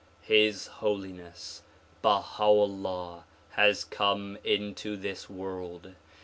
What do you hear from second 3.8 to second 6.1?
come into this world.